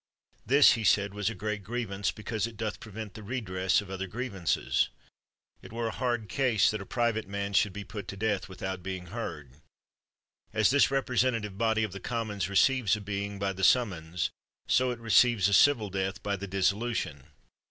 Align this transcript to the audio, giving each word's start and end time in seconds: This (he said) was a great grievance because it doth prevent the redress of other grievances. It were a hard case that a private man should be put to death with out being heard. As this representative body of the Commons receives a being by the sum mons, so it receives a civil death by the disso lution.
This 0.47 0.71
(he 0.71 0.83
said) 0.83 1.13
was 1.13 1.29
a 1.29 1.35
great 1.35 1.63
grievance 1.63 2.09
because 2.09 2.47
it 2.47 2.57
doth 2.57 2.79
prevent 2.79 3.13
the 3.13 3.21
redress 3.21 3.81
of 3.81 3.91
other 3.91 4.07
grievances. 4.07 4.89
It 5.61 5.71
were 5.71 5.85
a 5.89 5.91
hard 5.91 6.27
case 6.27 6.71
that 6.71 6.81
a 6.81 6.87
private 6.87 7.27
man 7.27 7.53
should 7.53 7.71
be 7.71 7.83
put 7.83 8.07
to 8.07 8.17
death 8.17 8.49
with 8.49 8.63
out 8.63 8.81
being 8.81 9.05
heard. 9.13 9.57
As 10.53 10.71
this 10.71 10.89
representative 10.89 11.55
body 11.55 11.83
of 11.83 11.91
the 11.91 11.99
Commons 11.99 12.49
receives 12.49 12.95
a 12.95 13.01
being 13.01 13.37
by 13.37 13.53
the 13.53 13.63
sum 13.63 13.89
mons, 13.91 14.31
so 14.65 14.89
it 14.89 14.97
receives 14.97 15.47
a 15.47 15.53
civil 15.53 15.91
death 15.91 16.23
by 16.23 16.35
the 16.35 16.47
disso 16.47 16.73
lution. 16.79 17.25